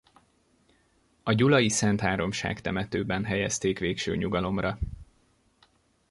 A 1.23 1.33
gyulai 1.33 1.69
Szentháromság 1.69 2.61
temetőben 2.61 3.23
helyezték 3.25 3.79
végső 3.79 4.15
nyugalomra. 4.15 4.79